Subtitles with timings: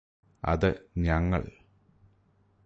[0.43, 0.69] അത്
[0.97, 1.51] ഞങ്ങള്